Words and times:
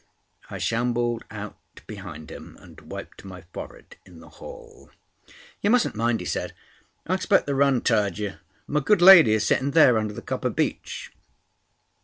I 0.49 0.57
shambled 0.57 1.25
out 1.29 1.81
behind 1.85 2.31
him, 2.31 2.57
and 2.59 2.81
wiped 2.89 3.23
my 3.23 3.43
forehead 3.53 3.97
in 4.03 4.19
the 4.19 4.29
hall. 4.29 4.89
"You 5.61 5.69
musn't 5.69 5.93
mind," 5.93 6.21
he 6.21 6.25
said. 6.25 6.53
"I 7.05 7.13
expect 7.13 7.45
the 7.45 7.53
run 7.53 7.81
tired 7.81 8.17
you. 8.17 8.37
My 8.65 8.79
good 8.79 9.03
lady 9.03 9.33
is 9.33 9.45
sitting 9.45 9.69
there 9.69 9.99
under 9.99 10.15
the 10.15 10.23
copper 10.23 10.49
beech." 10.49 11.11